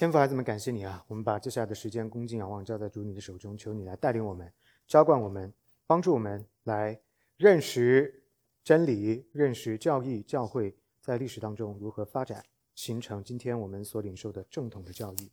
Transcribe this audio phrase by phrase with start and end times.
[0.00, 1.04] 天父孩子们，感谢你啊！
[1.08, 4.50] 我们把接下来的时间恭敬仰望交在主你的手中，求你来带领我们，
[4.86, 5.52] 浇灌我们，
[5.86, 6.98] 帮助我们来
[7.36, 8.24] 认识
[8.64, 12.42] 真理，认识教义、教会在历史当中如何发展，
[12.74, 15.30] 形成今天我们所领受的正统的教义。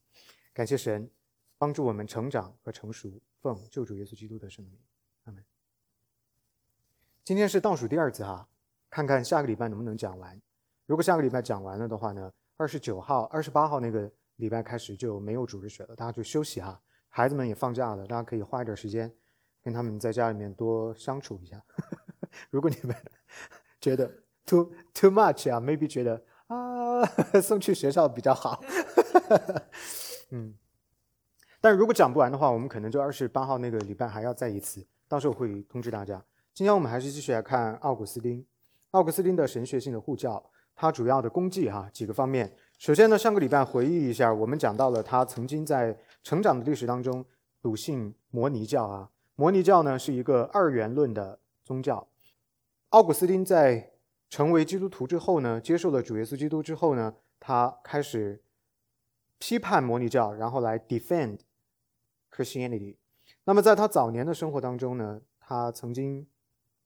[0.53, 1.09] 感谢神，
[1.57, 3.09] 帮助我们成长和成熟。
[3.39, 4.77] 奉救主耶稣基督的圣名，
[5.23, 5.41] 阿门。
[7.23, 8.45] 今天是倒数第二次哈，
[8.89, 10.37] 看看下个礼拜能不能讲完。
[10.85, 14.11] 如果下个礼拜讲完了的话呢，二十九号、二十八号那个。
[14.37, 16.81] 礼拜开始就没有主日学了，大家就休息哈。
[17.09, 19.11] 孩子们也放假了，大家可以花一点时间
[19.63, 21.61] 跟他们在家里面多相处一下。
[22.49, 22.95] 如果你们
[23.81, 24.07] 觉得
[24.45, 27.03] too too much 啊，maybe 觉得啊
[27.41, 28.63] 送去学校比较好。
[30.29, 30.53] 嗯，
[31.59, 36.23] 但如果讲不完的话，我们可能就二十八号那个礼拜还要再一次，到时候会通知大家。
[36.53, 38.45] 今天我们还是继续来看奥古斯丁，
[38.91, 42.55] 奥古斯丁的神学性的护教，他主要的功绩哈几个方面。
[42.77, 47.25] 首先呢，上个礼拜回忆一下，我们讲到了他曾经在成长的历史当中
[47.59, 49.09] 笃信摩尼教啊。
[49.35, 52.07] 摩尼教呢是一个二元论的宗教。
[52.89, 53.93] 奥古斯丁在
[54.29, 58.43] 成为基督徒之后呢，接受了主耶稣基督之后呢，他开始
[59.39, 61.39] 批判摩尼教，然后来 defend
[62.31, 62.97] Christianity。
[63.45, 66.27] 那么在他早年的生活当中呢，他曾经。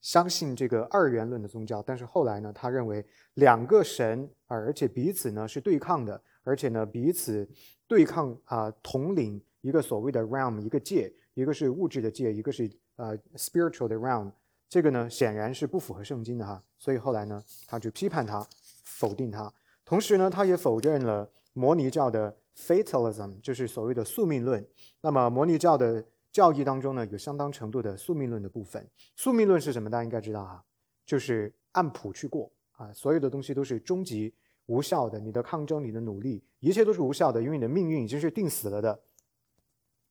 [0.01, 7.47] 相信这个二元论的宗教，但是后来呢，他认为两个神啊，而且彼此呢是对抗的，而且呢彼此
[7.87, 14.31] 对抗啊，统领一个所谓的 realm 一个界，一个是物质的界，一个是呃 spiritual 的 realm，
[14.67, 18.43] 这个呢显然是不符合圣经的哈，所以后来呢他就批判他，
[18.83, 19.53] 否定他，
[19.85, 24.67] 同时呢他也否认了摩尼教的 fatalism，就是所谓的宿命论，
[25.01, 26.03] 那么摩尼教的。
[26.31, 28.89] 教义当中呢，有相当程度的宿命论的部分。
[29.15, 29.89] 宿命论是什么？
[29.89, 30.63] 大家应该知道哈，
[31.05, 34.33] 就是按谱去过啊，所有的东西都是终极
[34.67, 35.19] 无效的。
[35.19, 39.01] 你的抗争，你的努力，一切都是无效的，因为你的命运已经是定死了的。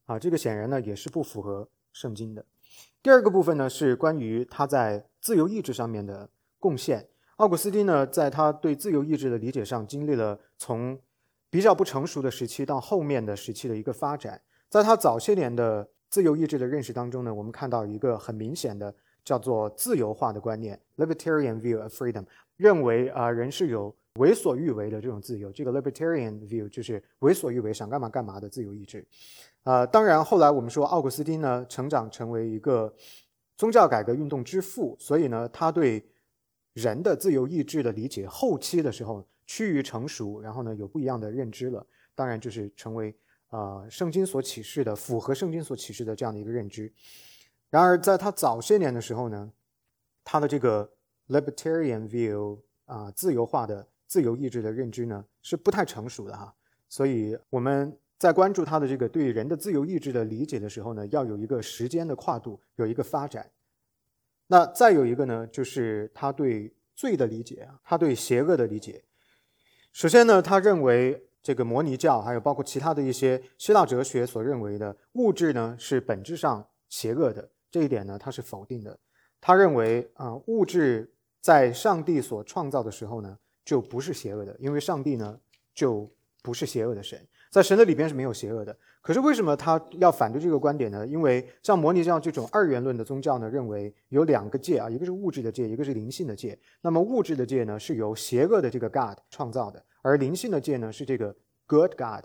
[0.05, 2.45] 啊，这个显然呢也是不符合圣经的。
[3.03, 6.29] 第二个部分呢是关于他在自由意志上面的
[6.59, 7.09] 贡献。
[7.37, 11.01] 奥古斯丁呢，在他对自由意志的理解上，经历了从
[11.49, 14.43] 比较不成熟的时期到后面的时期的一个发展。
[14.69, 18.93] 在他早些年的自由意志的认识当中呢，我们看到一个很明显的
[19.25, 22.25] 叫做自由化的观念 （libertarian view of freedom），
[22.57, 25.53] 认为啊人是有为所欲为的这种自由。
[25.53, 29.07] 这个 libertarian view 就是为所欲为，想干嘛干嘛的自由意志。
[29.63, 32.93] 啊，当然后来我们说奥古斯丁呢成长成为一个
[33.57, 36.05] 宗教改革运动之父，所以呢他对
[36.73, 41.87] 人的自由意志的理解后期的时候趋于成熟，然后呢有不一样的认知了。
[42.17, 43.15] 当然就是成为。
[43.51, 46.93] 啊，圣经所启示的符合圣经所启示的这样的一个认知。
[47.69, 49.53] 然而，在他早些年的时候呢，
[50.25, 50.89] 他的这个
[51.29, 56.55] libertarian view 啊，自由化的自由意志的认知呢，是不太成熟的哈。
[56.89, 63.51] 所以我们在关注他的这个对人的自由意志的理解的时候呢，要有一个时间的跨度，有一个发展。
[64.47, 69.03] 那再有一个呢，就是他对罪的理解啊，他对邪恶的理解。
[69.93, 71.27] 首先呢，他认为。
[71.43, 77.49] 这个摩尼教，还有包括其他的一些希腊哲学所认为的物质呢，是本质上邪恶的。
[77.71, 78.99] 这一点呢，他是否定的。
[79.41, 85.39] 他认为啊，物质在上帝所创造的时候呢，就不是邪恶的，因为上帝呢
[85.75, 86.11] 就
[86.43, 87.19] 不是邪恶的神，
[87.51, 88.77] 在神的里边是没有邪恶的。
[89.01, 91.07] 可是为什么他要反对这个观点呢？
[91.07, 96.59] 因为像摩尼教这种二元论的宗教呢，认为有两个界啊，一个是物质的界，一个是灵性的界。
[96.83, 99.83] 那么物质的界呢，是由邪恶的这个 God 创造的。
[100.03, 102.25] 而灵性的界呢，是这个 Good God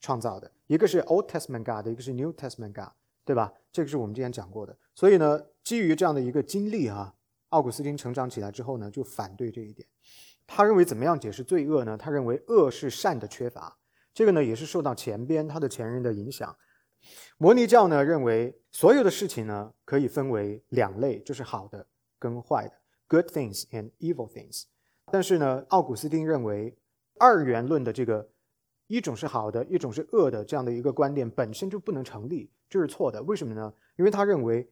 [0.00, 2.92] 创造的，一个是 Old Testament God，一个是 New Testament God，
[3.24, 3.52] 对吧？
[3.72, 4.76] 这个是我们之前讲过的。
[4.94, 7.14] 所以呢，基于这样的一个经历哈，
[7.48, 9.88] 奥古斯丁成长起来之后呢，就反对这一点。
[10.46, 11.96] 他认为怎么样解释罪恶呢？
[11.96, 13.78] 他认为恶是善的缺乏。
[14.12, 16.54] 这个呢，也是受到前边他的前人的影响。
[17.38, 21.86] 摩尼教呢，认为所有的事情呢，可以分为两类，就是好的
[22.18, 22.74] 跟坏的
[23.08, 24.64] ，Good things and evil things。
[25.10, 26.76] 但是呢，奥古斯丁认为。
[27.18, 28.28] 二元论的这个
[28.86, 33.22] 一种是好的，一种是恶的这样的一个观点本身就不能成立，这是错的。
[33.22, 33.72] 为什么呢？
[33.96, 34.68] 因为他认为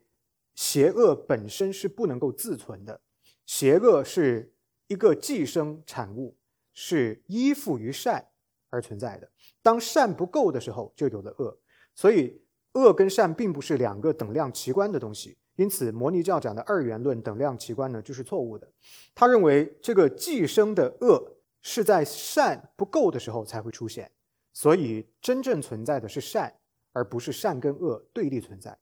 [0.54, 3.00] 邪恶本身是不能够自存的，
[3.46, 4.52] 邪恶是
[4.86, 6.36] 一个寄生产物，
[6.74, 8.28] 是依附于善
[8.68, 9.30] 而存在的。
[9.62, 11.58] 当善不够的时候，就有了恶。
[11.94, 12.42] 所以
[12.74, 15.38] 恶跟善并不是两个等量齐观的东西。
[15.56, 18.70] 因此，摩尼教讲的二元论等量齐观呢，就是错误的。
[19.14, 21.38] 他认为这个寄生的恶。
[21.62, 24.10] 是在善不够的时候才会出现，
[24.52, 26.52] 所以真正存在的是善，
[26.92, 28.76] 而不是善跟恶对立存在。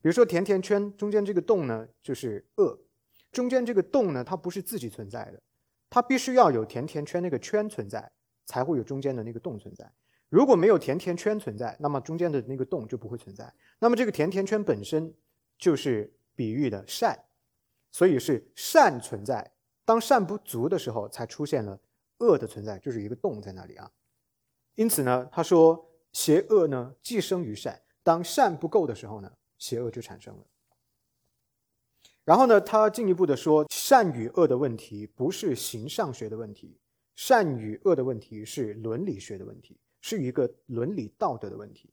[0.00, 2.78] 比如说甜甜圈中间这个洞呢，就是恶；
[3.32, 5.42] 中间这个洞呢，它不是自己存在的，
[5.90, 8.12] 它必须要有甜甜圈那个圈存在，
[8.46, 9.90] 才会有中间的那个洞存在。
[10.28, 13.52] 如果没有甜甜圈存在，那么中间的那个洞就不会存在。
[13.80, 15.14] 那么这个甜甜圈本身
[15.58, 17.24] 就是比喻的善，
[17.90, 19.52] 所以是善存在。
[19.84, 21.80] 当善不足的时候，才出现了
[22.18, 23.90] 恶的存在，就是一个洞在那里啊。
[24.74, 30.46] 因此呢，他说邪恶呢寄生于善，当善不够的时候呢，邪恶就产生了。
[32.24, 36.78] 然后呢，他进一步的说，善与恶的问题不是形上学的问题，
[37.14, 39.78] 善与恶的问题是伦理学的问题。
[40.00, 41.90] 是一个伦理道德的问题，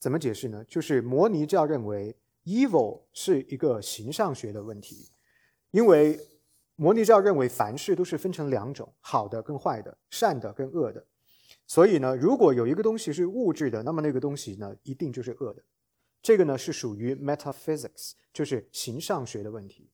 [0.00, 0.64] 怎么解释呢？
[0.64, 2.12] 就是摩尼教认为
[2.44, 5.08] evil 是一个形上学的问题，
[5.70, 6.18] 因为
[6.76, 11.04] 摩尼教认为凡事都是分成两种，好的跟坏的，善的跟恶的。
[11.66, 15.62] 所以呢，如果有一个东西是物质的，那么那个东西呢一定就是恶的。
[16.22, 19.90] 这个呢是属于 metaphysics，就是形上学的问题。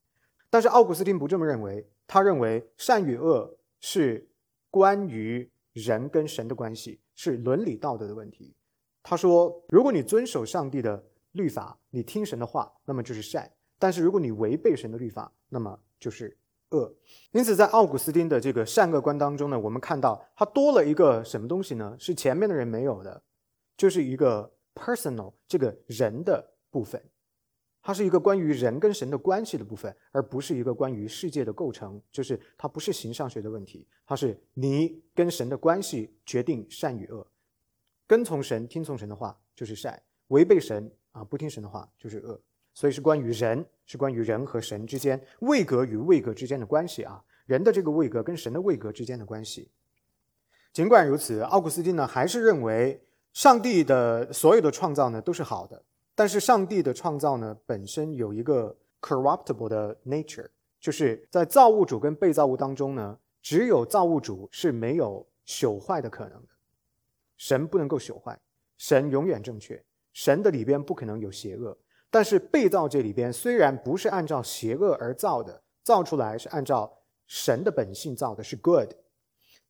[0.50, 4.28] 但是奥古斯丁不这么认为，他认为善与恶是
[4.70, 7.00] 关于人跟神的关系。
[7.14, 8.56] 是伦理道德的问题。
[9.02, 13.44] 他说：“如果你遵守上帝的律法，你听神的话，那么就是善；
[13.78, 16.36] 但是如果你违背神的律法，那么就是
[16.72, 16.92] 恶。
[17.30, 21.94] 因此，在奥古斯丁的这个善恶观当中呢，我们看到他多了一个什么东西呢？
[21.98, 23.22] 是前面的人没有的，
[23.76, 27.02] 就是一个 personal 这个人的部分。
[27.84, 32.00] 它是一个关于人跟神的关系的部分，而不是一个关于世界的构成。
[32.12, 37.26] 就是它不是形上学的问题，它是你跟神的关系决定善与恶。
[38.06, 39.92] 跟从神、听从神的话就是善；
[40.28, 42.40] 违背神啊，不听神的话就是恶。
[42.72, 49.70] 所以是关于人，是关于人和神之间位格与位格之间的关系啊，人的这个位格跟神的位格之间的关系。
[50.72, 55.82] 尽管如此，奥古斯丁呢还是认为上帝的所有的创造呢都是好的。
[56.14, 60.46] 但是上帝的创造呢，本身有一个 corruptible 的 nature，
[60.78, 66.48] 就是在造物主跟被造物当中呢，只有造物主是没有朽坏的可能的，
[67.38, 68.38] 神不能够朽坏，
[68.76, 69.82] 神永远正确，
[70.12, 71.76] 神的里边不可能有邪恶。
[72.12, 78.90] 但是被造这里边虽然不是按照邪恶而造的，造出来是按照神的本性造的，是 good，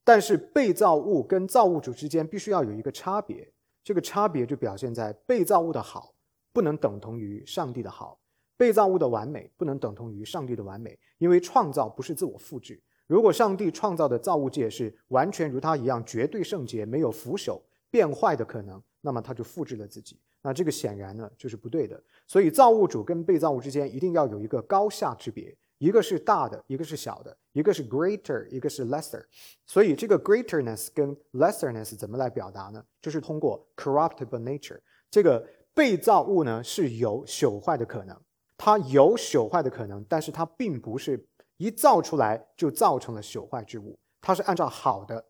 [0.05, 3.50] 但是被造物跟造物主之间必须要有一个差别，
[3.85, 6.12] 这个差别就表现在被造物的好。
[6.55, 8.21] 不能等同于上帝的好，
[8.59, 12.79] 被造物的完美不能等同于上帝的完美，因为创造不是自我复制。
[13.06, 17.59] 如果上帝创造的造物界是完全如他一样绝对圣洁，没有腐朽
[17.91, 20.21] 变坏的可能，那么他就复制了自己。
[20.43, 22.03] 那这个显然呢就是不对的。
[22.27, 29.25] 所以造物主跟被造物之间一定要有一个高下之别，一个是大的，一个是小的，一个是 greater，一个是 lesser。
[29.67, 32.85] 所以这个 greaterness 跟 lesserness 怎么来表达呢？
[33.00, 34.81] 就是通过 corruptible nature
[35.11, 35.47] 这个。
[35.75, 38.15] 被造物呢是有朽坏的可能，
[38.59, 45.25] 它有朽坏的可能，但是它并不是一造出来就造成了朽坏之物，它是按照好的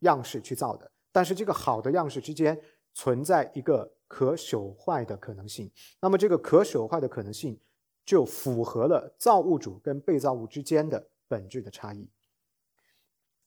[0.00, 2.60] 样式去造的，但是这个好的样式之间
[2.92, 5.70] 存在一个可朽坏的可能性，
[6.00, 7.60] 那么这个可朽坏的可能性
[8.04, 12.08] 就符合了造物主跟被造物之间的本质的差异。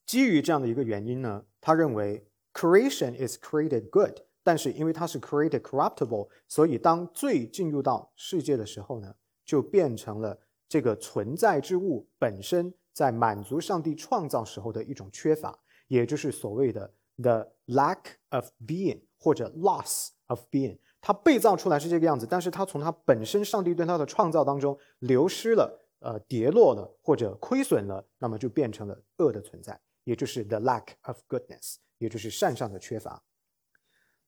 [0.06, 4.20] 基于这样的一个原因呢，他认为 creation is created good。
[4.42, 9.14] 但是因为它是 created corruptible，所以当罪进入到世界的时候呢，
[9.46, 20.78] 就变成了这个存在之物本身在满足上帝创造时候的一种缺乏，也就是所谓的 the lack of being 或者 loss of being。
[21.02, 33.24] 它被造出来是这个样子，但是它从它本身上帝对它的创造当中流失了，呃，跌落了或者亏损了，那么就变成了恶的存在，也就是 the lack of goodness，也就是善上的缺乏。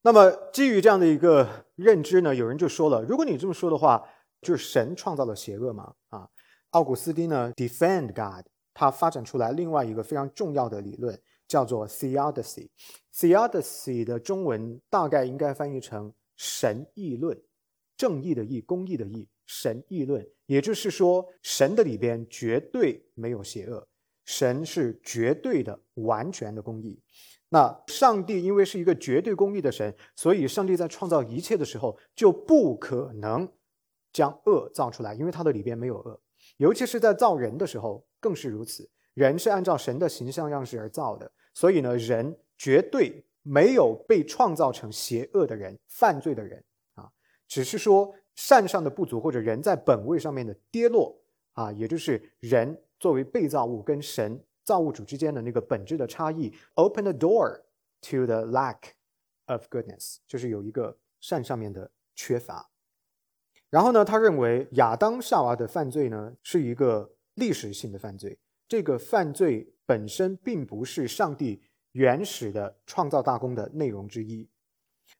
[0.03, 4.07] 那么，基于这样的一个认知呢，有人就说了：如果你这么说的话，
[4.41, 5.93] 就是神创造了邪恶吗？
[6.09, 6.27] 啊，
[6.69, 11.21] 奥古斯丁呢，defend God，他发展出来另外一个非常重要的理论，
[11.51, 12.69] 叫做 theodicy。
[13.13, 17.37] theodicy 的中文大概应该翻译成神议论，
[17.97, 20.25] 正义的义，公义的义，神议论。
[20.45, 23.85] 也就是说，神的里边绝对没有邪恶，
[24.23, 27.01] 神是绝对的、完全的公义。
[27.49, 33.51] 那上帝因为是一个绝对公义的神，所以上帝在创造一切的时候就不可能
[34.13, 36.21] 将恶造出来，因为他的里边没有恶。
[36.55, 38.89] 尤其是在造人的时候更是如此。
[39.13, 46.63] 人是按照神的形象样式而造的，所以呢，人绝对没有被创造成邪恶的人、犯罪的人
[46.95, 47.11] 啊，
[47.47, 51.21] 只是说善上的不足或者人在本位上面的跌落
[51.53, 54.43] 啊，也就是人作为被造物跟神。
[54.63, 57.61] 造物主之间的那个本质的差异，open the door
[57.99, 58.77] to the lack
[59.47, 62.69] of goodness，就是有一个善上面的缺乏。
[63.71, 68.37] 然后呢，他认为亚当夏娃的犯罪呢是一个历史性的犯罪，
[68.71, 71.61] 这个犯罪本身并不是上帝
[71.91, 74.49] 原始的创造大功的内容之一，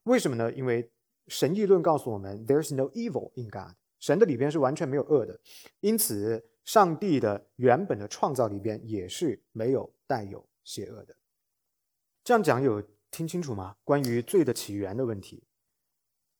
[0.04, 0.50] 为什么呢？
[0.54, 0.90] 因为
[1.28, 5.38] 神议论告诉我们，There's no evil in God，神的里边是完全没有恶的，
[5.82, 11.14] 因此上帝的原本的创造里边也是没有带有邪恶的。
[12.24, 12.82] 这样讲有
[13.12, 13.76] 听清楚吗？
[13.84, 15.44] 关于罪的起源的问题，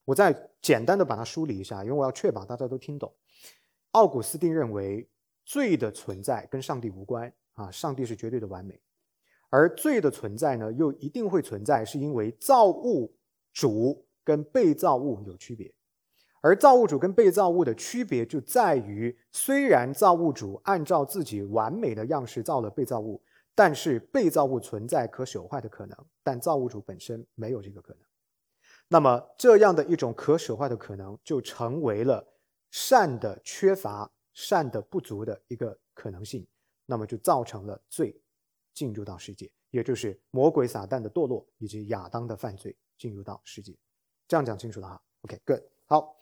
[0.06, 3.14] 我再简单的把它梳理一下，因为我要确保大家都听懂。
[3.92, 5.10] 奥古斯丁认为，
[5.46, 8.80] 罪的存在跟上帝无关啊，上帝是绝对的完美，
[9.50, 13.14] 而罪的存在呢，又一定会存在，是因为造物
[13.54, 15.74] 主跟被造物有区别，
[16.42, 23.22] 而造物主跟被造物的区别就在于，虽然造物主按照自己完美的样式造了被造物。
[23.54, 28.02] 但是被造物存在可朽坏的可能，但造物主本身没有这个可能。
[28.88, 32.26] 那么这样的一种可朽坏的可能，就成为了
[32.72, 36.46] 善的缺乏、善的不足的一个可能性。
[36.86, 38.20] 那么就造成了罪
[38.74, 43.74] 进入到世界，也就是魔鬼撒旦的堕落以及亚当的犯罪进入到世界。
[44.28, 46.18] 这样讲清楚了哈？OK，good，好。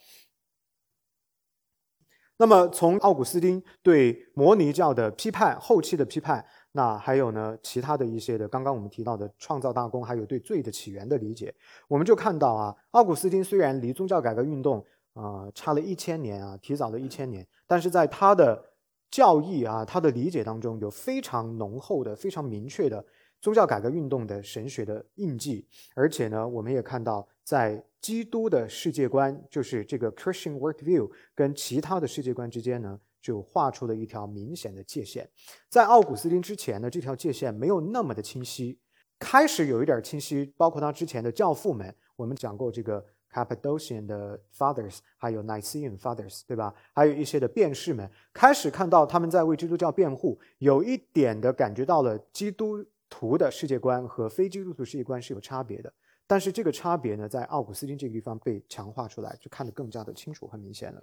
[2.38, 6.46] 那么从奥古斯丁对摩尼教的批判，后期的批判。
[6.74, 11.54] 那还有呢，其他的一些的，刚刚我们提到的创造大功，还有对罪的起源的理解，
[11.88, 18.64] 我们就看到啊，奥古斯丁虽然离宗教改革运动啊差了一千年啊，提早了一千年，但是在他的
[19.12, 23.06] 教义啊，他的理解当中有非常浓厚的、非常明确的
[23.42, 33.00] 宗教改革运动的神学的印记，而且呢，我们也看到在基督的世界观，就是这个 Christian worldview 跟其他的世界观之间呢。
[33.22, 35.30] 就画出了一条明显的界限，
[35.68, 38.80] 在奥古斯丁之前呢，这条界限没有那么的清晰，
[39.20, 46.74] 开始有一点清晰，包括他之前的教父们，我们讲过这个 Cappadocian 的 Fathers，还有 Nicene Fathers，对吧？
[46.94, 55.92] 还有一些的辩士们，开始看到他们在为基督教辩护，有一点的感觉到了基督徒的世界观和非基督徒世界观是有差别的，
[56.28, 61.02] 但是这个差别呢，在奥古斯丁这个地方被强化出来，就看得更加的清楚和明显了。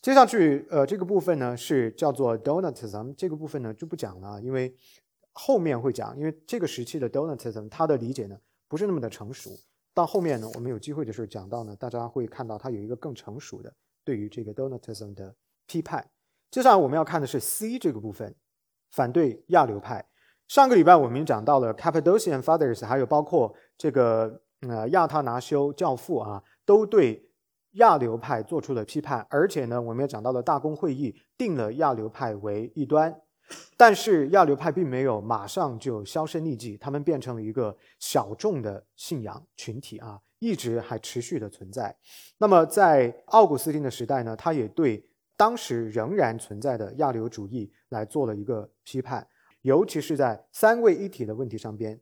[0.00, 4.72] 接下去，呃，这个部分呢是叫做 Donatism，这个部分呢就不讲了，因为
[5.32, 6.16] 后面会讲。
[6.16, 8.38] 因为这个时期的 Donatism，它的理解呢
[8.68, 9.50] 不是那么的成熟。
[9.98, 13.74] 到后面呢，我们有机会的时候讲到呢，大家会看到它有一个更成熟的
[14.04, 15.34] 对于这个 Donatism 的
[15.66, 16.08] 批判。
[16.52, 18.32] 接下来我们要看的是 C 这个部分，
[18.92, 20.08] 反对亚流派。
[20.46, 27.24] 上个礼拜我们讲到了 Cappadocian Fathers，还有包括这个呃亚他拿修教父啊，都对。
[27.72, 33.14] 亚流派做出了批判，而且呢，我们也讲到了大公会议定了亚流派为异端，
[33.76, 41.96] 但是亚流派并没有马上就销声匿迹，他们变成了一个小众的信仰群体啊，一直还持续的存在。
[42.38, 49.26] 那么在奥古斯丁的时代呢，他也对当时仍然存在的亚流主义来做了一个批判，
[49.62, 52.00] 尤其是在三位一体的问题上边，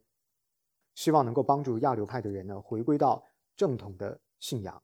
[0.95, 3.23] 希望能够帮助亚流派的人呢回归到
[3.57, 4.83] 正统的信仰。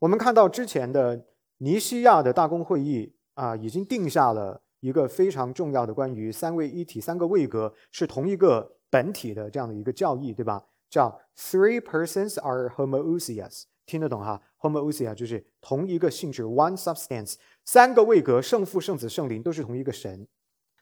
[0.00, 1.26] 我们看到之前的
[1.58, 10.62] 尼西亚的大公会议啊，已经定下了一个非常重要的关于三位一体、三个位格是同一个本体的这样的一个教义，对吧？
[10.90, 17.36] 叫 Three persons are homoousias，听得懂哈？homoousia 就是同一个性质，one substance。
[17.64, 20.28] 三个位格，圣父、圣子、圣灵都是同一个神，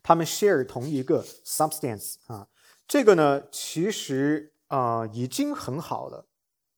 [0.03, 2.49] 他们 share 同一个 substance 啊。
[2.89, 6.27] 这个呢，其实啊已经很好了，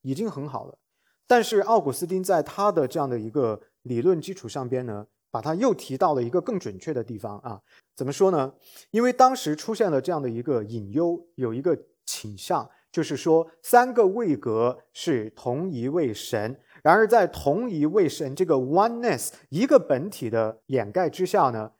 [0.02, 0.78] 已经很好了。
[1.26, 7.60] 但是奥古斯丁在他的这样的一个理论基础上边呢，把它又提到了一个更准确的地方啊，
[7.96, 8.54] 怎么说呢？
[8.92, 11.76] 因为当时出现了这样的一个隐忧，有一个
[12.06, 21.72] 倾向，就是说三个位格是同一位神，然而在同一位神这个 oneness 一个本体的掩盖之下呢，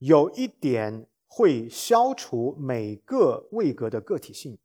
[0.00, 4.58] 有一点会消除每个位格的个体性，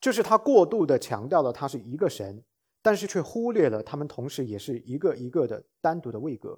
[0.00, 2.42] 就是他过度的强调了他是一个神。
[2.80, 6.56] 但是却忽略了他们同时也是一个一个的单独的位格。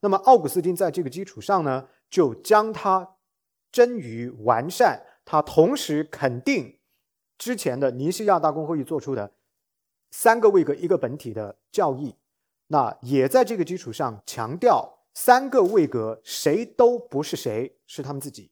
[0.00, 3.16] 那么奥古斯丁在这个基础上呢，就将它
[3.70, 5.06] 臻于完善。
[5.24, 6.80] 他同时肯定
[7.38, 9.34] 之前的尼西亚大公会议做出的
[10.10, 12.16] 三个位格一个本体的教义，
[12.68, 18.50] 那也在这个基础上强调三个位格谁都不是谁，是他们自己。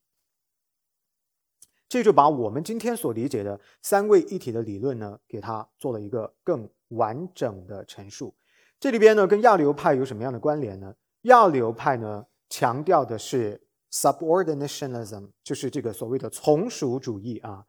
[1.88, 6.70] 这就把我们今天所理解的三位一体的理论呢，给它做了一个更。
[6.92, 8.34] 完整的陈述，
[8.80, 10.94] 这里边呢跟亚流派有什么样的关联呢？
[11.22, 17.64] 亚流派呢强调的是 subordinationism，就是这个所谓的从属主义啊。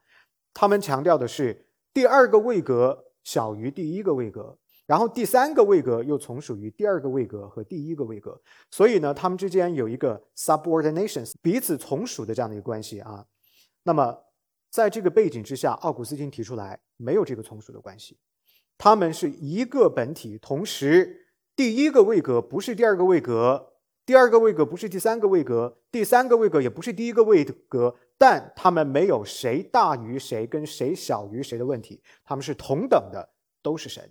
[0.52, 8.40] 他们强调的是第二个位格小于第一个位格，然后第三个位格又从属于第二个位格和第一个位格，
[8.70, 13.26] 所以呢，他们之间有一个 subordination，彼此从属的这样的一个关系啊。
[13.82, 14.16] 那么
[14.70, 18.18] 在这个背景之下，奥古斯丁提出来没有这个从属的关系。
[18.76, 21.19] 他们是一个本体，同时
[21.60, 23.74] 第一个位格不是第二个位格，
[24.06, 34.10] 第二个位格不是第三个位格，第三个位格也不是第一个位格，但他们没有谁大于谁跟谁小于谁的问题，他们是同等的，都是神。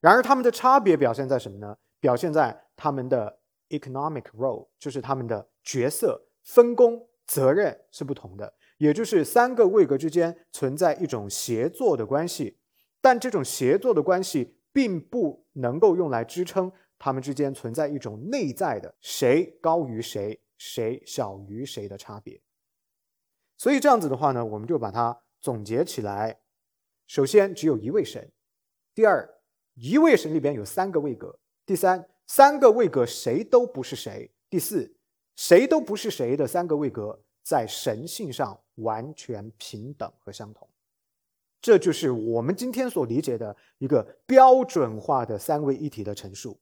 [0.00, 1.76] 然而他们的差别表现在什么呢？
[2.00, 3.38] 表现在他们的
[3.68, 8.52] economic role，就是他们的角色分工、责任是不同的。
[8.78, 12.58] 也就是三个位格之间存在一种协作的关系，
[13.00, 22.40] 但这种协作的关系并不能够用来支撑他们之间存在一种内在的谁高于谁、谁小于谁的差别。
[23.56, 26.40] 所以这样子的话呢，我们就把它总结起来：
[27.06, 28.24] 首先，只有一位神；
[28.94, 29.40] 第二，
[29.74, 34.96] 一位神里边有三个位格；第三，三个位格谁都不是谁；第四，
[35.36, 37.22] 谁都不是谁的三个位格。
[37.42, 40.68] 在神性上完全平等和相同，
[41.60, 46.58] 这就是我们今天所理解的一个标准化的三位一体的陈述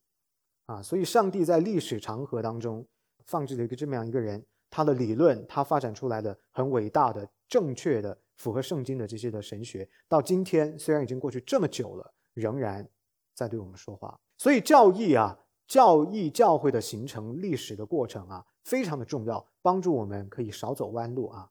[0.66, 0.82] 啊！
[0.82, 2.86] 所以，上帝在历史长河当中
[3.24, 12.88] 放置了一个这么样一个人，他的理论，他发展出来的很伟大的、正确的、符合圣经的这些的神学，到今天虽然已经过去这么久了，仍然
[13.34, 14.18] 在对我们说话。
[14.36, 18.44] 所以，教义啊，教义教会的形成历史的过程啊。
[18.64, 21.50] 非常的重要，帮助我们可以少走弯路啊，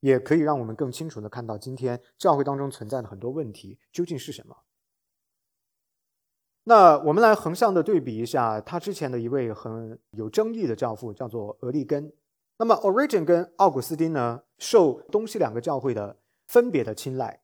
[0.00, 4.56] 也可以让我们更清楚的看到今天教会当中存在的很多问题究竟是什么。
[6.64, 12.12] 那我们来横向的对比一下，他之前的一位很有争议的教父叫做俄利根。
[12.58, 17.40] 那么 Origin 跟奥古斯丁呢，受东西两个教会的分别的青睐。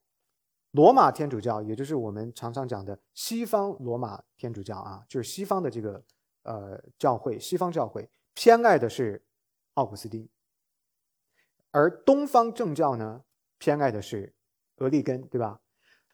[0.72, 6.04] 罗马天主教，也就是我们常常讲的西方罗马天主教啊，就是西方的这个
[6.42, 8.10] 呃教会，西方教会。
[8.34, 9.24] 偏爱的是
[9.74, 10.28] 奥古斯丁，
[11.74, 13.24] 而东方正教呢，
[13.58, 14.32] 偏爱的是
[14.76, 15.60] 俄利根，对吧？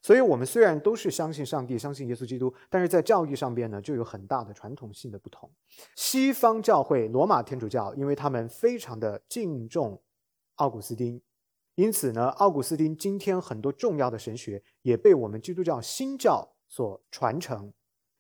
[0.01, 5.53] 所以，我们虽然都是相信上帝、相信耶稣基督，但是在教义上边呢，就有很大的传统性的不同。
[5.95, 10.03] 西方教会罗马天主教，因为他们非常的敬重
[10.55, 11.21] 奥古斯丁，
[11.75, 17.71] 因此呢，奥古斯丁今天很多重要的神学也被我们基督教新教所传承，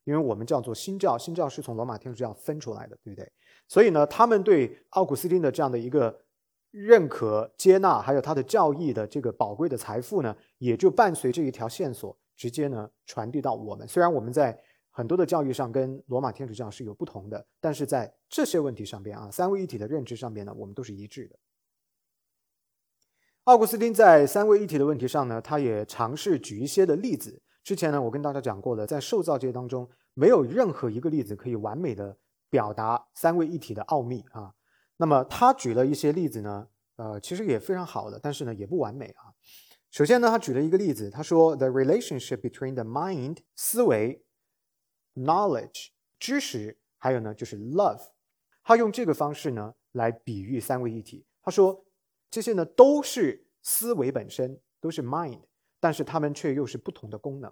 [0.04, 3.32] 因为我们叫做新教，新教是从罗马天主教分出来的，对不对？
[3.66, 6.20] 所以呢，他们对奥古斯丁的这样的一个
[6.70, 13.86] 认可、接纳，还有他的教义的这个宝贵的财富呢，也就伴随这一条线索，直接呢传递到我们。
[13.88, 14.58] 虽然我们在
[14.90, 21.38] 很多的教育上跟罗马天主教是有不同的，但是在这些问题上边啊，三位一体的认知上边呢，我们都是一致的。
[23.44, 27.42] 奥古斯丁在三位一体的问题上呢，他也尝试举一些的例子。
[27.64, 32.16] 之前呢，我跟大家讲过了，在受造界当中，没有任何一个例子可以完美的。
[32.52, 34.52] 表达三位一体的奥秘啊，
[35.00, 39.32] 那么他举了一些例子呢，呃，其实也非常好的，但是呢也不完美啊。
[39.90, 44.22] 首先呢，他举了一个例子，他说 the relationship between the mind 思维、
[45.14, 48.08] knowledge 知识，还有呢就是 love，
[48.62, 51.24] 他用这个方式呢来比喻三位一体。
[51.42, 51.86] 他说
[52.30, 55.40] 这些呢都是思维本身，都是 mind，
[55.80, 57.50] 但是他们却又是不同的功能。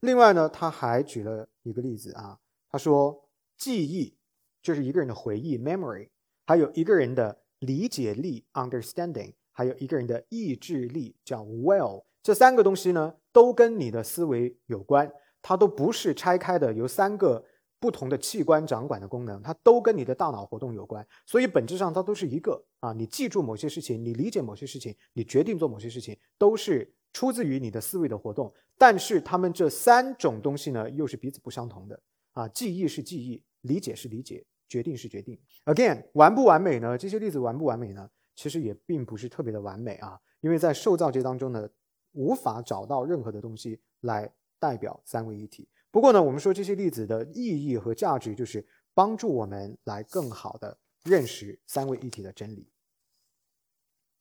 [0.00, 3.22] 另外呢，他还举了一个例子啊，他说。
[3.56, 4.18] 记忆
[4.60, 6.10] 就是一个人的回忆 （memory），
[6.46, 12.04] 还有一个人的理解力 （understanding），还有一个人的意志力叫 will。
[12.22, 15.10] 这三个东西呢，都跟你的思维有关，
[15.42, 17.44] 它都不是拆开的，由三个
[17.78, 21.06] 不同的器官掌管的功能，它都跟你的大脑活动有关。
[21.26, 28.52] 所以本质上它都是一个啊，你记住某些事情，你理解某些事情，你决定做某些事情，都是出自于你的思维的活动。
[28.78, 32.00] 但是它们这三种东西呢，又是彼此不相同的。
[32.32, 35.40] 啊，记忆是记忆，理解是理解，决定是决定。
[35.64, 36.96] Again，完不完美呢？
[36.98, 38.10] 这些例子完不完美呢？
[38.34, 41.68] 其实也并不是特别的完美啊，因为在受造界当中呢，
[42.12, 45.68] 无法找到任何的东西来代表三位一体。
[45.90, 52.68] 不过呢，我们说这些例子的意义和价值，就是帮助我们来更好的认识三位一体的真理。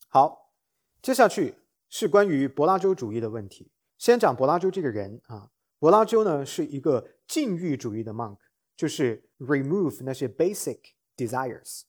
[0.08, 0.54] 好，
[1.02, 1.56] 接下去
[1.90, 3.72] 是关于柏拉修主义的问题。
[3.98, 5.50] 先讲柏拉修这个人啊。
[5.80, 8.38] 柏拉修呢是一个禁欲主义的 monk，
[8.76, 10.80] 就是 remove 那些 basic
[11.16, 11.82] desires。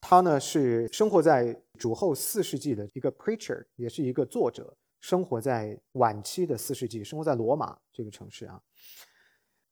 [0.00, 8.60] 他呢是生活在主后四世纪的一个 preacher，也是一个作者，生活在晚期的四世纪，生活在罗马这个城市啊。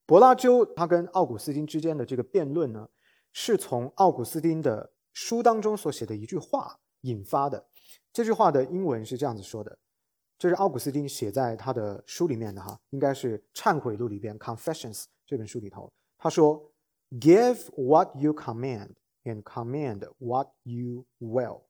[0.06, 2.88] 柏拉修他跟奥古斯丁之间的这个辩论呢，
[3.32, 7.68] 是从奥古斯丁的书当中所写的一句话引发的。
[8.12, 9.78] 这句话的英文是这样子说的。
[10.38, 15.92] 这是奥古斯丁写在他的书里面的哈，应该是《忏悔录》里边《Confessions》这本书里头。
[16.22, 16.72] 他说
[17.10, 18.90] ：“Give what you command,
[19.24, 21.62] and command what you will。”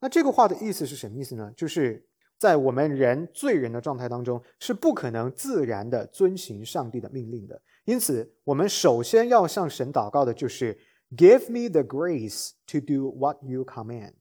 [0.00, 1.52] 那这个话的意思是什么意思呢？
[1.56, 2.04] 就是
[2.36, 7.62] 在我们人罪人的状态当中，是不可能自然的遵行上帝的命令的。
[7.84, 10.76] 因此，我们首先要向神祷告的就是
[11.16, 14.14] “Give me the grace to do what you command”，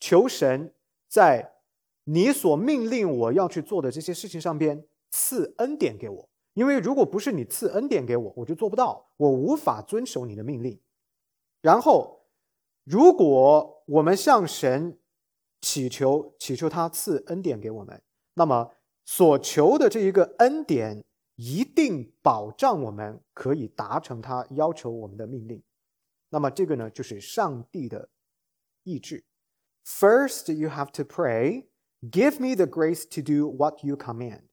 [0.00, 0.72] 求神
[1.06, 1.52] 在
[2.04, 6.30] 你所命令我要去做的这些事情上边赐恩典给我。
[6.56, 10.80] 因为如果不是你赐恩典给我，我就做不到，我无法遵守你的命令。
[11.60, 12.24] 然后，
[12.82, 14.98] 如果我们向神
[15.60, 18.72] 祈求，祈求他赐恩典给我们，那么
[19.04, 25.62] 所求的这一个恩典一定保障我们可以达成他要求我们的命令。
[26.30, 28.08] 那么这个呢，就是上帝的
[28.84, 29.26] 意志。
[29.84, 31.66] First, you have to pray,
[32.00, 34.44] "Give me the grace to do what you command."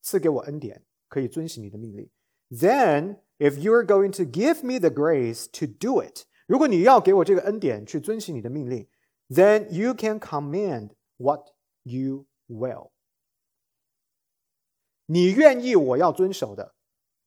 [0.00, 0.84] 赐给我恩典。
[1.09, 2.09] 可以遵行你的命令。
[2.49, 8.87] Then, if you are going to give me the grace to do it，如果你要给我这个恩典去遵行你的命令，
[9.29, 11.49] then you can command what
[11.83, 12.91] you will。
[15.07, 16.75] 你愿意我要遵守的，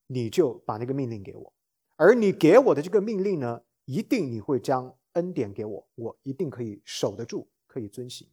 [0.07, 1.55] 你就把那个命令给我。
[1.97, 8.29] 而你给我的这个命令呢，一定你会将恩典给我，我一定可以守得住，可以遵行。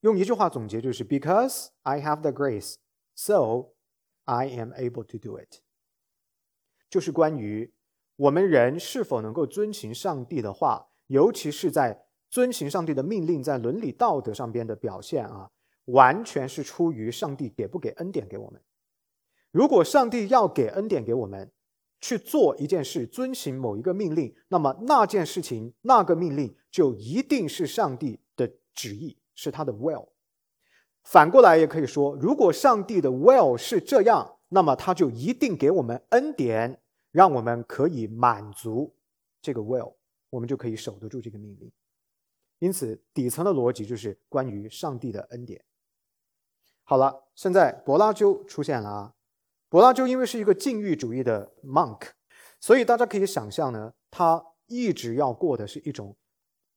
[0.00, 2.76] 用一句话总结就是：Because I have the grace,
[3.14, 3.73] so
[4.25, 5.61] I am able to do it，
[6.89, 7.73] 就是关于
[8.15, 15.51] 我们人是否能够遵行上帝的话，尤其是在遵行上帝的命令，在伦理道德上边的表现啊，
[15.85, 18.61] 完全是出于上帝给不给恩典给我们。
[19.51, 21.51] 如果上帝要给恩典给我们
[22.01, 30.09] 去做一件事，遵行某一个命令，那么那件事情、那个命令就一定是上帝的旨意，是他的 will。
[31.05, 38.95] 反过来也可以说，如果上帝的 will 是这样，那么他就一定给我们恩典，让我们可以满足
[39.39, 39.93] 这个 will，
[40.31, 41.71] 我们就可以守得住这个命令。
[42.57, 45.63] 因此，底层的逻辑就是关于上帝的恩典。
[46.83, 49.13] 好了，现在柏拉修出现了啊。
[49.69, 52.09] 柏拉修因为是一个禁欲主义的 monk，
[52.59, 56.15] 所以大家可以想象呢，他一直要过的是一种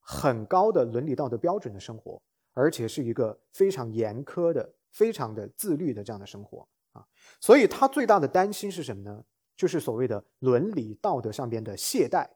[0.00, 2.20] 很高的伦理道德标准的生活。
[2.59, 7.07] 而且是一个非常严苛的、非常的自律的这样的生活啊，
[7.40, 9.25] 所以他最大的担心是什么呢？
[9.57, 12.27] 就是所谓的伦理道德上边的懈怠，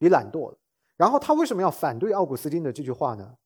[0.00, 0.58] 你懒惰了。
[0.96, 3.36] 然后他为什么要反对奥古斯丁的这句话呢？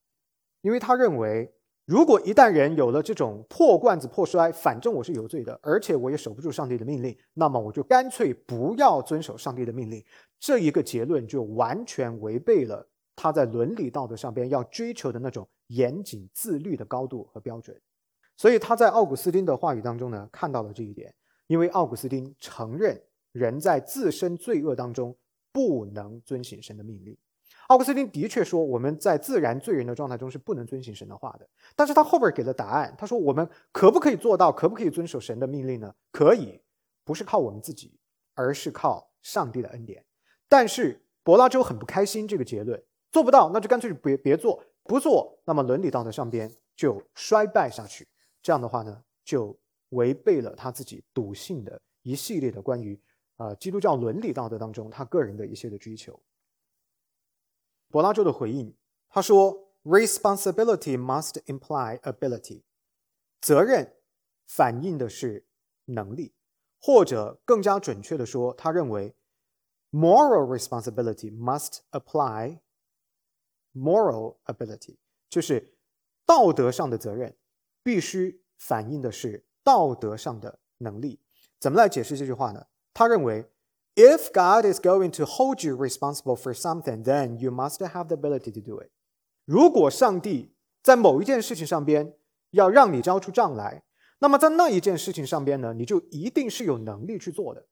[0.62, 1.52] 因为他认为，
[1.84, 10.02] 如果一旦人有了这种破罐子破摔，反正我是有罪的，而且我也守不住上帝的命令，那么我就干脆不要遵守上帝的命令。
[10.38, 12.88] 这一个结论就完全违背了
[13.20, 15.48] 他在伦理道德上边要追求的那种。
[15.70, 17.80] 严谨自律的高度和标准，
[18.36, 21.14] 所以他在奥古斯丁的话语当中呢，看到了这一点。
[21.46, 25.16] 因为奥古斯丁承认人在自身罪恶当中
[25.52, 27.16] 不能遵行神的命令。
[27.68, 31.48] 奥古斯丁的确说，我们在自然罪人的状态中是不能遵行神的话的。
[31.76, 35.94] 但是他后边给了答案，他说我们可不可以做到，可不可以遵守神的命令呢？
[36.10, 36.60] 可以，
[37.04, 37.96] 不是靠我们自己，
[38.34, 40.04] 而是靠上帝的恩典。
[40.48, 44.64] 但是柏拉修很不开心这个结论，做不到，那就干脆别别做。
[44.84, 48.08] 不做，那么伦理道德上边就衰败下去。
[48.42, 49.56] 这样的话呢，就
[49.90, 53.00] 违背了他自己笃信的一系列的关于
[53.36, 56.20] 啊基督教伦理道德当中他个人的一些的追求。
[57.88, 58.74] 柏拉修的回应，
[59.08, 62.62] 他说：“Responsibility must imply ability。”
[63.40, 63.96] 责任
[64.46, 65.46] 反映的是
[65.84, 66.34] 能力，
[66.80, 69.14] 或者更加准确的说，他认为
[69.92, 72.60] ：“Moral responsibility must apply。”
[73.74, 74.96] Moral ability
[75.28, 75.74] 就是
[76.26, 77.36] 道德上的责任，
[77.82, 81.20] 必须反映的是道德上的能力。
[81.58, 82.66] 怎么来解释这句话呢？
[82.92, 83.46] 他认为
[83.94, 88.52] ，If God is going to hold you responsible for something, then you must have the ability
[88.52, 88.90] to do it。
[89.44, 92.14] 如果上帝在某一件事情上边
[92.50, 93.84] 要让你交出账来，
[94.18, 97.66] 那么在那一件事情上边呢，你就一定是有能力去做的。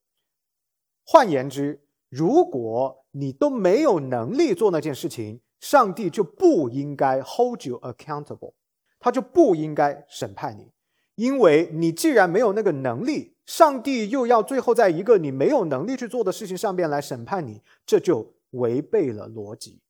[1.05, 8.53] 换言之，如果你都没有能力做那件事情，上帝就不应该 hold you accountable，
[8.99, 10.71] 他就不应该审判你，
[11.15, 19.81] 因为你既然没有那个能力，上帝又要最后在一个你没有能力去做的事情上边来审判你，这就违背了逻辑。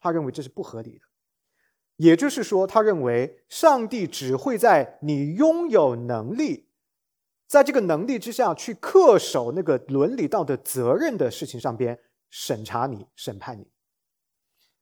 [0.00, 1.04] 他认为这是不合理的，
[1.96, 6.68] 也就是说，他认为上帝只会在你拥有能力，
[7.46, 11.98] 在这个能力之下去恪守那个伦理道德责任的事情上边
[12.28, 13.73] 审查你、审判你。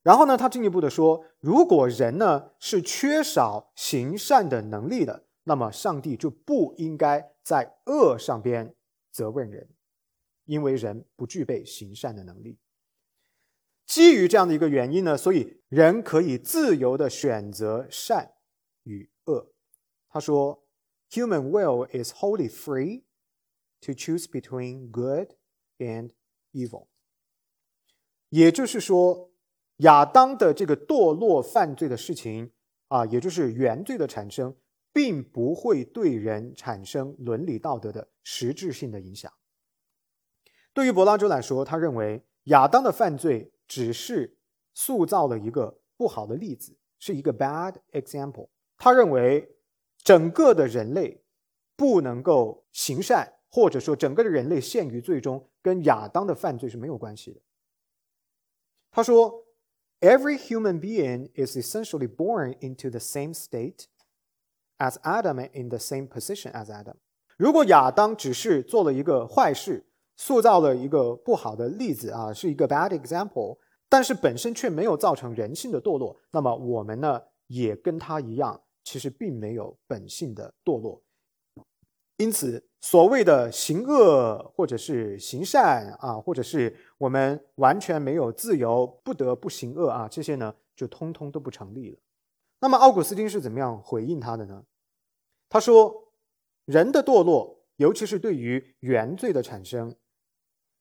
[0.02, 8.74] 然后呢，他进一步的说，如果人呢是缺少行善的能力的，那么上帝就不应该在恶上边
[9.10, 9.68] 责问人，
[10.44, 12.58] 因为人不具备行善的能力。
[13.86, 18.34] 基于这样的一个原因呢，所以人可以自由的选择善
[18.84, 19.52] 与恶。
[20.08, 20.64] 他说
[21.10, 23.02] ，Human will is wholly free
[23.80, 25.32] to choose between good
[25.78, 26.10] and
[26.52, 26.86] evil。
[28.30, 29.31] 也就是说，
[29.82, 32.50] 亚当的这个堕落犯罪的事情
[32.88, 34.54] 啊，也就是原罪的产生，
[34.92, 39.32] 并不会对人产生伦理道德的实质性的影响。
[40.72, 44.36] 对于柏拉图来说，他认为亚当的犯罪只是
[44.74, 48.48] 塑造了一个不好的例子，是一个 bad example。
[48.78, 49.56] 他认为
[49.98, 51.22] 整个的人类
[51.76, 57.40] 不能够行善，或者说整个的人类陷于最终跟亚当的犯罪是没有关系的。
[58.90, 59.46] 他说
[60.02, 63.86] ，Every human being is essentially born into the same state
[64.78, 66.96] as Adam in the same position as Adam。
[67.38, 69.86] 如果亚当只是做了一个坏事，
[70.16, 81.02] 塑造了一个不好的例子啊，是一个 bad example，但是本身却没有造成人性的堕落，那么我们呢，也跟他一样，其实并没有本性的堕落。
[82.22, 91.98] 因此，所谓的行恶或者是行善啊，或者是我们完全没有自由，不得不行恶啊，这些呢，就通通都不成立了。
[92.60, 94.62] 那么，奥古斯丁是怎么样回应他的呢？
[95.48, 96.12] 他说，
[96.64, 99.96] 人的堕落，尤其是对于原罪的产生，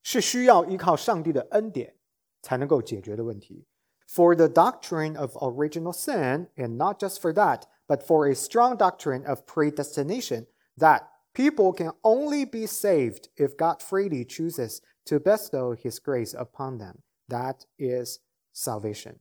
[0.04, 1.96] 是需要依靠上帝的恩典
[2.44, 3.66] 才能够解决的问题。
[4.08, 9.28] For the doctrine of original sin, and not just for that, but for a strong doctrine
[9.28, 10.46] of predestination
[10.78, 16.78] that People can only be saved if God freely chooses to bestow His grace upon
[16.78, 16.96] them.
[17.30, 18.20] That is
[18.54, 19.16] salvation.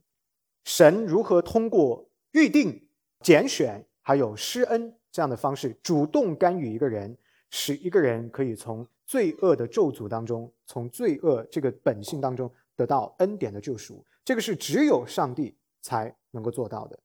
[0.65, 2.89] 神如何通过预定、
[3.21, 7.17] 拣选还有施恩这样的方式，主动干预一个人，
[7.51, 14.05] 使一个人可以从罪恶的咒诅当中，从罪恶这个本性当中得到恩典的救赎？
[14.25, 16.99] 这个是只有上帝才能够做到的。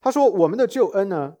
[0.00, 1.36] 他说：“我们的救恩呢？”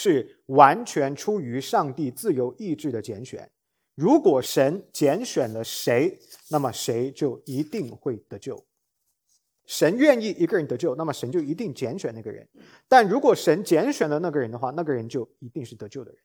[0.00, 3.50] 是完全出于上帝自由意志的拣选。
[3.96, 8.64] 如果神拣选了谁，那么谁就一定会得救。
[9.66, 12.48] 神愿意一个人得救，那么神就一定拣选那个人。
[12.86, 16.20] 但如果神拣选了那个人的话，那个人就一定是得救的人。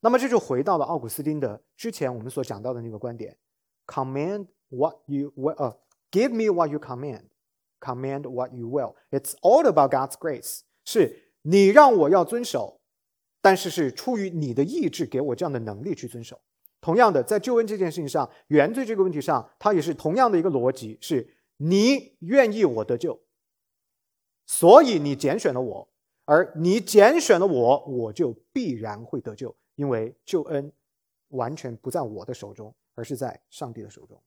[0.00, 3.38] 那么这就回到了奥古斯丁的之前我们所讲到的那个观点
[3.86, 5.78] ：Command what you will，呃
[6.10, 8.96] ，Give me what you command，Command what you will。
[9.12, 10.62] It's all about God's grace。
[10.84, 11.20] 是。
[11.46, 12.80] 你让我要遵守，
[13.42, 16.40] 但是是出于你的意志给我这样的能力去遵守。
[16.80, 23.20] 同样的，在救恩这件事情上，原罪这个问题上，它也是同样的一个逻辑：是你愿意我得救，
[24.46, 25.88] 所以你拣选了我，
[26.24, 30.72] 而你拣选了我，我就必然会得救，因为救恩
[31.28, 34.18] 完全不在我的手中，而是在上帝的手中。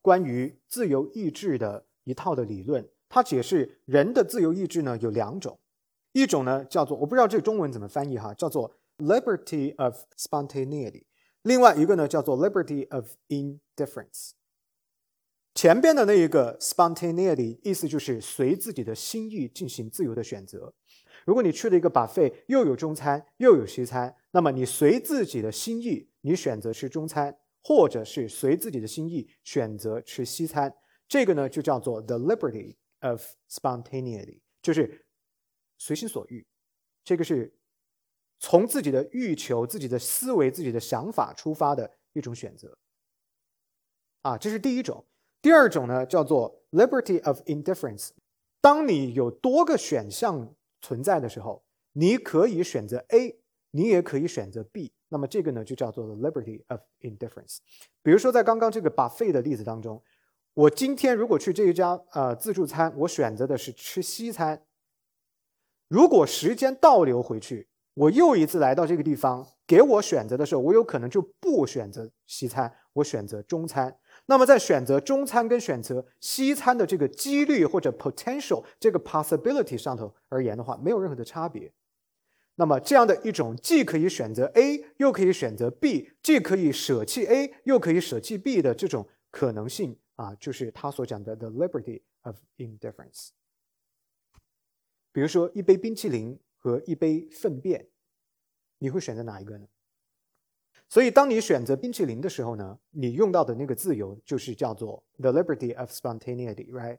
[0.00, 2.88] 关于自由意志的一套的理论。
[3.14, 5.60] 他解释人的自由意志呢有两种，
[6.12, 11.04] 一种呢叫做我不知道这中文怎么翻译哈，叫做 liberty of spontaneity，
[11.42, 14.30] 另外一个呢叫做 liberty of indifference。
[15.54, 20.72] 前边的那一个 spontaneity 意思就是随自己的心意进行自由的选择。
[21.26, 30.74] 如果你去了一个 buffet，又有中餐又有西餐，那么你随自己的心意，你选择吃中餐，或者是随自己的心意选择吃西餐，
[31.06, 32.76] 这个呢就叫做 the liberty。
[33.02, 35.06] Of spontaneity，就是
[35.78, 36.46] 随心所欲，
[37.04, 37.54] 这个是
[38.38, 42.78] 从自己的欲求、自己的思维、自己的想法出发的一种选择。
[44.22, 45.04] 啊，这是第一种。
[45.40, 48.10] 第二种呢，叫做 liberty of indifference。
[48.60, 53.40] 当你有多个选项存在的时候，你可以选择 A，
[53.72, 54.92] 你也可以选择 B。
[55.08, 57.58] 那么这个呢，就叫做 liberty of indifference。
[58.02, 60.02] 比如说，在刚刚这个 buffet 的例子当中。
[60.54, 64.62] 我今天如果去这一家呃自助餐，我选择的是吃西餐。
[65.88, 73.98] 如果时间倒流回去，我又一次来到这个地方，给我选择的时候，我有可能就不选择西餐，我选择中餐。
[74.26, 81.72] 那么在选择中餐跟选择西餐的这个几率或者 potential 这个 possibility 上头而言的话，没有任何的差别。
[82.56, 89.98] 那么这样的一种既可以选择 A 又可以选择 B，既可以舍弃 A 又可以舍弃 B 的这种可能性。
[90.22, 93.30] 啊，就是他所讲的 the liberty of indifference。
[95.10, 97.88] 比如说，一杯冰淇淋和一杯粪便，
[98.78, 99.66] 你会选择哪一个呢？
[100.88, 106.98] 所以，当你选择冰淇淋的时候呢，你用到的那个自由就是叫做 the liberty of spontaneity，right？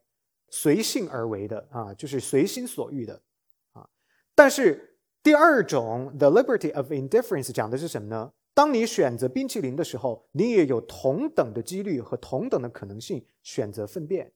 [0.49, 3.23] 随性而为的啊，就是随心所欲的
[3.71, 3.89] 啊。
[4.35, 8.33] 但是第二种 the liberty of indifference 讲的是什么呢？
[8.53, 14.31] 当你选择冰淇淋的时候，你也有同等的几率和同等的可能性选择粪便，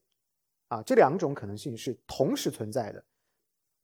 [0.70, 3.06] 啊，这两种可能性是同时存在的。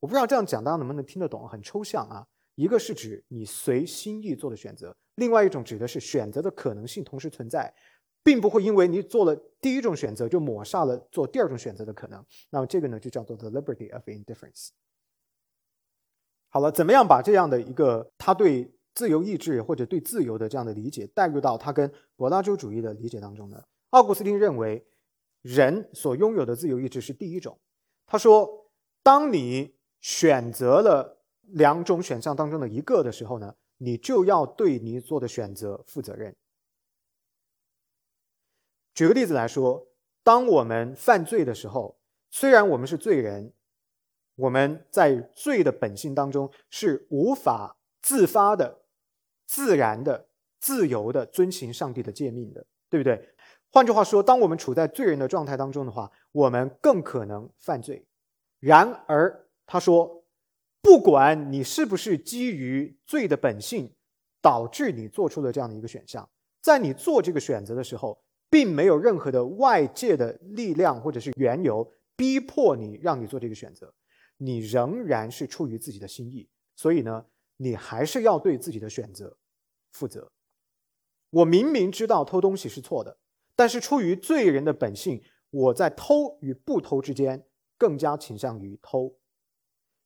[0.00, 2.26] 我不知道这样讲大家能不能听得懂，很抽象啊。
[2.56, 7.72] 一个是指你随心意做的选择，另外一种指的是选择的可能性同时存在，
[8.22, 12.24] 并不会因为你做了第一种选择就抹杀了做第二种选择的可能。
[12.50, 14.70] 那么这个呢就叫做 the liberty of indifference。
[16.48, 23.62] 好了，怎么样把这样的一个他对自由意志或者对自由的这样的理解带入到他跟柏拉图主义的理解当中呢？
[23.90, 24.86] 奥古斯丁认为，
[25.42, 27.58] 人所拥有的自由意志是第一种。
[28.06, 28.70] 他说，
[29.02, 31.20] 当你选择了。
[31.48, 36.34] 两种选项当中的一个的时候呢，你就要对你做的选择负责任。
[38.94, 39.86] 举个例子来说，
[40.22, 41.98] 当我们犯罪的时候，
[42.30, 43.52] 虽然我们是罪人，
[44.36, 48.80] 我们在罪的本性当中是无法自发的、
[49.46, 50.28] 自然的、
[50.60, 53.28] 自由的遵行上帝的诫命的，对不对？
[53.70, 58.06] 换句话说，当我们处在罪人的状态当中的话，我们更可能犯罪。
[58.60, 60.22] 然而，他说。
[60.86, 63.90] 不管你是不是基于罪的本性
[64.42, 66.28] 导致你做出了这样的一个选项，
[66.60, 73.94] 在你做这个选择的时候，并没有任何的外界的力量或者是缘由逼迫你让你做这个选择，
[74.36, 76.46] 你仍然是出于自己的心意。
[76.76, 77.24] 所以呢，
[77.56, 79.38] 你还是要对自己的选择
[79.90, 80.32] 负责。
[81.30, 83.18] 我明明知道偷东西是错的，
[83.56, 89.16] 但是出于罪人的本性，我在偷与不偷之间更加倾向于偷。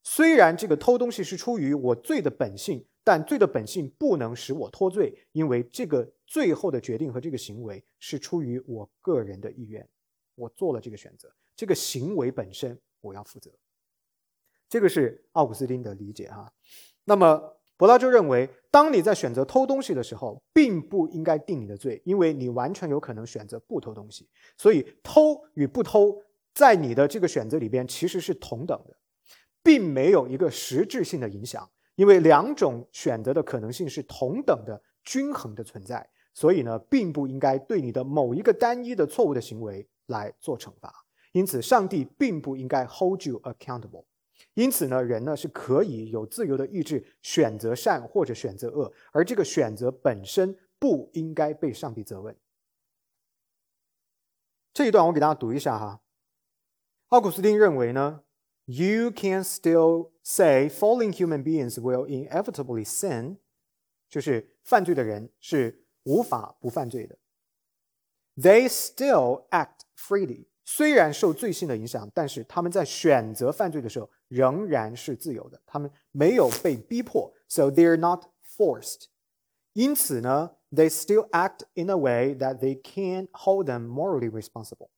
[0.01, 9.87] 虽然这个偷东西是出于我罪的本性，但罪的本性不能使我脱罪，因为这个最后的决定和这个行为是出于我个人的意愿，
[10.35, 13.51] 我做了这个选择，这个行为本身我要负责。
[14.67, 16.53] 这个是奥古斯丁的理解哈。
[17.09, 26.15] 那么柏拉就认为，当你在选择偷东西的时候，并不应该定你的罪，因为你完全有可能选择不偷东西，所以偷与不偷
[26.53, 28.95] 在你的这个选择里边其实是同等的。
[29.61, 40.93] 并没有一个实质性的影响，因为两种选择的可能性是同等的、均衡的存在，所以呢，并不应该对你的某一个单一的错误的行为来做惩罚。
[41.33, 44.05] 因此，上帝并不应该 hold you accountable。
[44.53, 52.35] 因此呢，人呢是可以有自由的意志选择善或者选择恶，而这个选择本身不应该被上帝责问。
[54.73, 56.01] 这一段我给大家读一下哈。
[57.07, 58.23] 奥古斯丁认为呢。
[58.71, 63.37] you can still say falling human beings will inevitably sin，
[64.07, 67.17] 就是犯罪的人是无法不犯罪的。
[68.35, 78.25] They still act freely，虽然受罪性的影响，但是他们在选择犯罪的时候仍然是自由的，他们没有被逼迫，so they're not
[78.57, 79.07] forced。
[79.73, 84.89] 因此呢，they still act in a way that they can hold them morally responsible，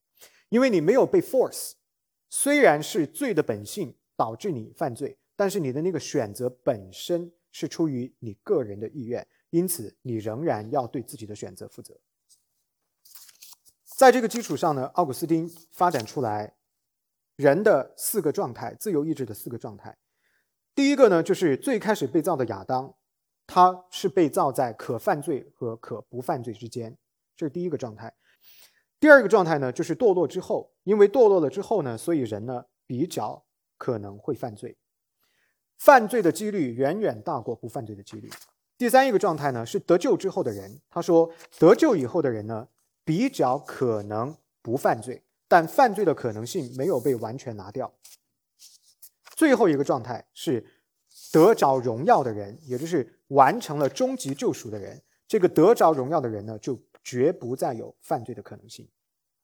[0.49, 1.73] 因为你没有被 force。
[2.29, 11.99] 虽然是罪的本性导致你犯罪，但是你的那个选择本身是出于你个人的意愿，因此你仍然要对自己的选择负责。
[13.83, 16.55] 在这个基础上呢，奥古斯丁发展出来
[17.35, 19.97] 人的四个状态，自由意志的四个状态。
[20.73, 22.95] 第一个呢，就是最开始被造的亚当，
[23.45, 26.97] 他是被造在可犯罪和可不犯罪之间，
[27.35, 28.13] 这是第一个状态。
[28.99, 33.43] 第二个状态呢，就是堕落之后，因为堕落了之后呢，所以人呢比较
[33.77, 34.77] 可能会犯罪，
[35.77, 38.29] 犯罪的几率远远大过不犯罪的几率。
[38.77, 42.67] 第三一个状态呢，是得救之后的人，他说得救以后的人呢
[43.03, 47.93] 比较可能不犯罪，但犯罪的可能性没有被完全拿掉。
[49.35, 50.65] 最后一个状态是
[51.33, 55.03] 得着荣耀的人，也就是完成了终极救赎的人。
[55.27, 56.81] 这个得着荣耀的人呢，就。
[57.03, 58.87] 绝不再有犯罪的可能性，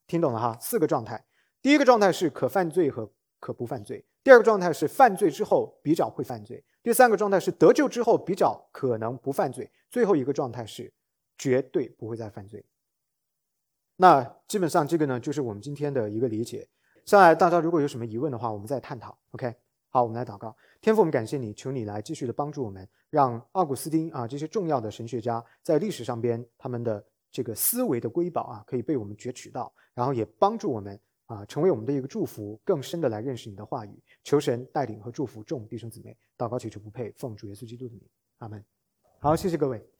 [0.06, 0.56] 听懂了哈？
[0.60, 1.24] 四个状态，
[1.60, 10.92] 第一个状态是可犯罪和可不犯罪；第二个状态是犯罪之后比较会犯罪；第三个状态是得救之后比较可能不犯罪；最后一个状态是
[11.36, 12.64] 绝对不会再犯罪。
[14.00, 16.66] 那基本上这个呢，就是我们今天的一个理解。
[17.04, 19.18] 下来大家如果有什么疑问的话，我们再探讨。
[19.32, 19.54] OK，
[19.90, 20.56] 好，我们来祷告。
[20.80, 27.04] 天父，我们感谢你，求你来继续的帮助我们，让奥古斯丁啊这些重要的神学家在历史上边他们的。
[27.30, 34.02] 这个思维的瑰宝啊，可以被我们攫取到，然后也帮助我们啊，成为我们的一个祝福，更深的来认识你的话语。
[34.24, 38.02] 求神带领和祝福众弟兄姊妹，祷告祈求不配，奉主耶稣基督的名，
[38.38, 38.64] 阿门。
[39.18, 39.97] 好，谢谢各位。